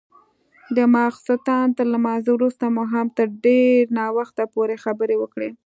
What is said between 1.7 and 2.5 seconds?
تر لمانځه